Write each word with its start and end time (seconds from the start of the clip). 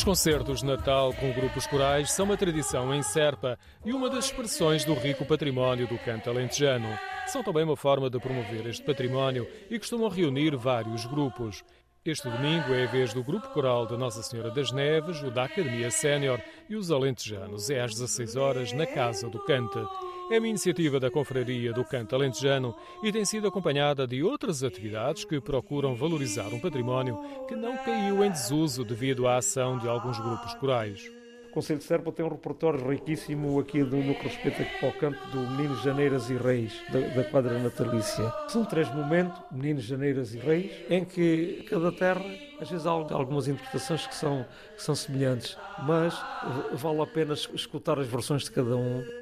Os 0.00 0.04
concertos 0.04 0.60
de 0.60 0.66
Natal 0.66 1.12
com 1.12 1.30
grupos 1.30 1.66
corais 1.66 2.10
são 2.10 2.24
uma 2.24 2.34
tradição 2.34 2.94
em 2.94 3.02
Serpa 3.02 3.58
e 3.84 3.92
uma 3.92 4.08
das 4.08 4.24
expressões 4.24 4.82
do 4.82 4.94
rico 4.94 5.26
património 5.26 5.86
do 5.86 5.98
canto 5.98 6.30
alentejano. 6.30 6.88
São 7.26 7.42
também 7.42 7.64
uma 7.64 7.76
forma 7.76 8.08
de 8.08 8.18
promover 8.18 8.66
este 8.66 8.82
património 8.82 9.46
e 9.70 9.78
costumam 9.78 10.08
reunir 10.08 10.56
vários 10.56 11.04
grupos. 11.04 11.62
Este 12.02 12.30
domingo 12.30 12.72
é 12.72 12.84
a 12.84 12.90
vez 12.90 13.12
do 13.12 13.22
Grupo 13.22 13.50
Coral 13.50 13.86
da 13.86 13.98
Nossa 13.98 14.22
Senhora 14.22 14.50
das 14.50 14.72
Neves, 14.72 15.22
o 15.22 15.30
da 15.30 15.44
Academia 15.44 15.90
Sénior 15.90 16.40
e 16.66 16.76
os 16.76 16.90
Alentejanos. 16.90 17.68
É 17.68 17.82
às 17.82 17.92
16 17.92 18.36
horas 18.36 18.72
na 18.72 18.86
Casa 18.86 19.28
do 19.28 19.38
Cante. 19.40 19.86
É 20.30 20.38
uma 20.38 20.46
iniciativa 20.46 21.00
da 21.00 21.10
Confraria 21.10 21.72
do 21.72 21.84
Canto 21.84 22.14
Alentejano 22.14 22.72
e 23.02 23.10
tem 23.10 23.24
sido 23.24 23.48
acompanhada 23.48 24.06
de 24.06 24.22
outras 24.22 24.62
atividades 24.62 25.24
que 25.24 25.40
procuram 25.40 25.96
valorizar 25.96 26.46
um 26.54 26.60
património 26.60 27.18
que 27.48 27.56
não 27.56 27.76
caiu 27.78 28.24
em 28.24 28.30
desuso 28.30 28.84
devido 28.84 29.26
à 29.26 29.38
ação 29.38 29.76
de 29.76 29.88
alguns 29.88 30.20
grupos 30.20 30.54
corais. 30.54 31.10
O 31.48 31.52
Conselho 31.52 31.80
de 31.80 31.84
Serpa 31.84 32.12
tem 32.12 32.24
um 32.24 32.28
repertório 32.28 32.88
riquíssimo 32.88 33.58
aqui 33.58 33.82
do, 33.82 33.96
no 33.96 34.14
que 34.14 34.28
respeita 34.28 34.64
ao 34.86 34.92
canto 34.92 35.18
do 35.32 35.38
Meninos, 35.50 35.82
Janeiras 35.82 36.30
e 36.30 36.34
Reis, 36.34 36.80
da, 36.92 37.00
da, 37.00 37.24
quadra 37.24 37.58
natalícia. 37.58 38.32
São 38.46 38.64
três 38.64 38.88
momentos, 38.94 39.36
Meninos, 39.50 39.82
Janeiras 39.82 40.32
e 40.32 40.38
Reis, 40.38 40.70
em 40.88 41.04
que 41.04 41.66
cada 41.68 41.90
terra, 41.90 42.24
às 42.60 42.70
vezes 42.70 42.86
há 42.86 42.90
algumas 42.90 43.48
interpretações 43.48 44.06
que 44.06 44.14
são, 44.14 44.46
que 44.76 44.82
são 44.84 44.94
semelhantes, 44.94 45.58
mas 45.82 46.16
vale 46.74 47.02
a 47.02 47.06
pena 47.06 47.34
escutar 47.34 47.98
as 47.98 48.06
versões 48.06 48.44
de 48.44 48.52
cada 48.52 48.76
um. 48.76 49.19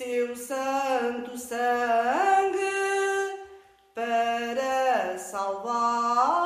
Seu 0.00 0.34
santo 0.34 1.36
sangue 1.36 2.56
para 3.94 5.18
salvar. 5.18 6.40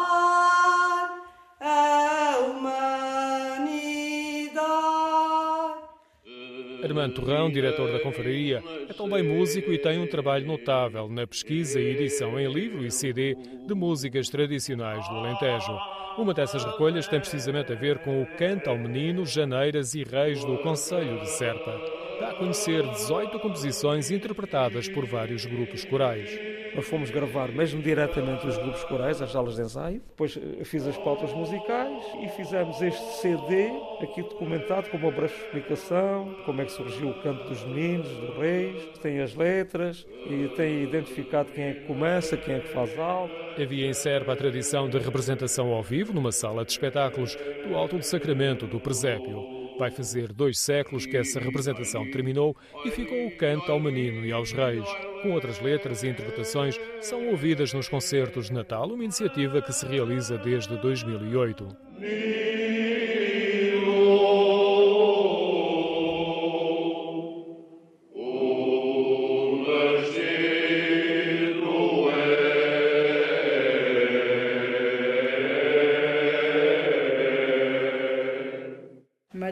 Armando 6.82 7.14
Torrão, 7.14 7.48
diretor 7.48 7.92
da 7.92 8.00
Confraria, 8.00 8.60
é 8.88 8.92
também 8.92 9.22
músico 9.22 9.72
e 9.72 9.78
tem 9.78 10.00
um 10.00 10.06
trabalho 10.08 10.44
notável 10.44 11.08
na 11.08 11.24
pesquisa 11.24 11.78
e 11.78 11.90
edição 11.92 12.38
em 12.40 12.52
livro 12.52 12.84
e 12.84 12.90
CD 12.90 13.36
de 13.36 13.74
músicas 13.74 14.28
tradicionais 14.28 15.08
do 15.08 15.14
Alentejo. 15.14 15.78
Uma 16.18 16.34
dessas 16.34 16.64
recolhas 16.64 17.06
tem 17.06 17.20
precisamente 17.20 17.72
a 17.72 17.76
ver 17.76 17.98
com 18.00 18.20
o 18.20 18.26
canto 18.36 18.68
ao 18.68 18.76
menino, 18.76 19.24
janeiras 19.24 19.94
e 19.94 20.02
reis 20.02 20.44
do 20.44 20.58
Conselho 20.58 21.20
de 21.20 21.30
Serpa. 21.30 22.03
Dá 22.20 22.30
a 22.30 22.34
conhecer 22.34 22.82
18 22.82 23.38
composições 23.38 24.10
interpretadas 24.10 24.88
por 24.88 25.04
vários 25.04 25.44
grupos 25.44 25.84
corais. 25.84 26.30
Nós 26.74 26.86
fomos 26.86 27.08
gravar 27.08 27.48
mesmo 27.52 27.80
diretamente 27.80 28.46
os 28.46 28.56
grupos 28.56 28.82
corais, 28.84 29.22
as 29.22 29.30
salas 29.30 29.54
de 29.54 29.62
ensaio. 29.62 30.00
Depois 30.08 30.36
eh, 30.36 30.64
fiz 30.64 30.86
as 30.86 30.96
pautas 30.96 31.32
musicais 31.32 32.04
e 32.20 32.28
fizemos 32.30 32.82
este 32.82 33.04
CD 33.20 33.70
aqui 34.00 34.22
documentado 34.22 34.90
com 34.90 34.96
uma 34.96 35.10
breve 35.10 35.34
explicação, 35.34 36.34
como 36.44 36.60
é 36.60 36.64
que 36.64 36.72
surgiu 36.72 37.10
o 37.10 37.22
canto 37.22 37.44
dos 37.48 37.64
meninos, 37.64 38.08
dos 38.08 38.36
reis, 38.36 38.82
tem 39.00 39.20
as 39.20 39.34
letras 39.36 40.04
e 40.28 40.48
tem 40.56 40.82
identificado 40.82 41.52
quem 41.52 41.64
é 41.64 41.74
que 41.74 41.86
começa, 41.86 42.36
quem 42.36 42.56
é 42.56 42.60
que 42.60 42.68
faz 42.68 42.98
alto. 42.98 43.32
Havia 43.60 43.86
em 43.86 43.94
Serpa 43.94 44.32
a 44.32 44.36
tradição 44.36 44.88
de 44.88 44.98
representação 44.98 45.72
ao 45.72 45.82
vivo 45.82 46.12
numa 46.12 46.32
sala 46.32 46.64
de 46.64 46.72
espetáculos 46.72 47.36
do 47.68 47.76
Alto 47.76 47.98
do 47.98 48.04
Sacramento 48.04 48.66
do 48.66 48.80
Presépio. 48.80 49.53
Vai 49.78 49.90
fazer 49.90 50.32
dois 50.32 50.58
séculos 50.58 51.04
que 51.04 51.16
essa 51.16 51.40
representação 51.40 52.08
terminou 52.10 52.56
e 52.84 52.90
ficou 52.90 53.26
o 53.26 53.36
canto 53.36 53.72
ao 53.72 53.80
menino 53.80 54.24
e 54.24 54.32
aos 54.32 54.52
reis. 54.52 54.88
Com 55.22 55.32
outras 55.32 55.60
letras 55.60 56.02
e 56.02 56.08
interpretações, 56.08 56.78
são 57.00 57.28
ouvidas 57.28 57.72
nos 57.72 57.88
concertos 57.88 58.46
de 58.46 58.52
Natal, 58.52 58.86
uma 58.86 59.04
iniciativa 59.04 59.60
que 59.60 59.72
se 59.72 59.86
realiza 59.86 60.38
desde 60.38 60.76
2008. 60.76 61.76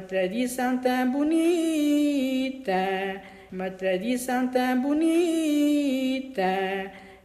Tradição 0.02 0.78
tão 0.78 1.10
bonita, 1.10 2.72
uma 3.50 3.70
tradição 3.70 4.48
tão 4.48 4.82
bonita, 4.82 6.42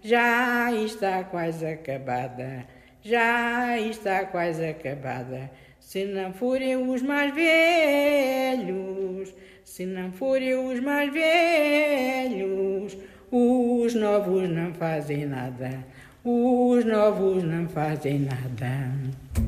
já 0.01 0.71
está 0.71 1.23
quase 1.25 1.65
acabada, 1.65 2.65
já 3.01 3.77
está 3.79 4.25
quase 4.25 4.65
acabada. 4.65 5.49
Se 5.79 6.05
não 6.05 6.33
forem 6.33 6.77
os 6.77 7.01
mais 7.01 7.33
velhos, 7.33 9.33
se 9.63 9.85
não 9.85 10.11
forem 10.11 10.55
os 10.55 10.79
mais 10.79 11.11
velhos, 11.11 12.97
os 13.31 13.94
novos 13.94 14.49
não 14.49 14.73
fazem 14.73 15.25
nada, 15.25 15.83
os 16.23 16.85
novos 16.85 17.44
não 17.44 17.67
fazem 17.67 18.19
nada. 18.19 19.46